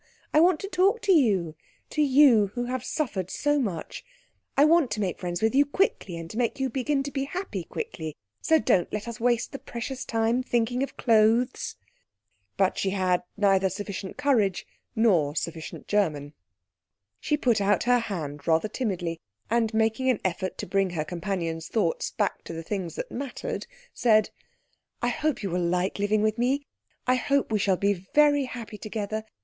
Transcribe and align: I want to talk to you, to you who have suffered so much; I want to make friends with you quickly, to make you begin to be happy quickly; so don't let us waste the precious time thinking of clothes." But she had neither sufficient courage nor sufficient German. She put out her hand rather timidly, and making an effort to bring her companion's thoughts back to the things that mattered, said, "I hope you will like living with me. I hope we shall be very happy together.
I 0.33 0.39
want 0.39 0.59
to 0.61 0.67
talk 0.67 0.99
to 1.03 1.11
you, 1.11 1.53
to 1.91 2.01
you 2.01 2.47
who 2.55 2.63
have 2.65 2.83
suffered 2.83 3.29
so 3.29 3.59
much; 3.59 4.03
I 4.57 4.65
want 4.65 4.89
to 4.89 4.99
make 4.99 5.19
friends 5.19 5.43
with 5.43 5.53
you 5.53 5.63
quickly, 5.63 6.27
to 6.27 6.37
make 6.39 6.59
you 6.59 6.71
begin 6.71 7.03
to 7.03 7.11
be 7.11 7.25
happy 7.25 7.63
quickly; 7.65 8.15
so 8.41 8.57
don't 8.57 8.91
let 8.91 9.07
us 9.07 9.19
waste 9.19 9.51
the 9.51 9.59
precious 9.59 10.03
time 10.03 10.41
thinking 10.41 10.81
of 10.81 10.97
clothes." 10.97 11.75
But 12.57 12.79
she 12.79 12.89
had 12.89 13.21
neither 13.37 13.69
sufficient 13.69 14.17
courage 14.17 14.65
nor 14.95 15.35
sufficient 15.35 15.87
German. 15.87 16.33
She 17.19 17.37
put 17.37 17.61
out 17.61 17.83
her 17.83 17.99
hand 17.99 18.47
rather 18.47 18.67
timidly, 18.69 19.19
and 19.51 19.71
making 19.71 20.09
an 20.09 20.19
effort 20.25 20.57
to 20.57 20.65
bring 20.65 20.89
her 20.89 21.05
companion's 21.05 21.67
thoughts 21.67 22.09
back 22.09 22.43
to 22.45 22.53
the 22.53 22.63
things 22.63 22.95
that 22.95 23.11
mattered, 23.11 23.67
said, 23.93 24.31
"I 25.03 25.09
hope 25.09 25.43
you 25.43 25.51
will 25.51 25.59
like 25.61 25.99
living 25.99 26.23
with 26.23 26.39
me. 26.39 26.65
I 27.05 27.17
hope 27.17 27.51
we 27.51 27.59
shall 27.59 27.77
be 27.77 27.93
very 28.15 28.45
happy 28.45 28.79
together. 28.79 29.25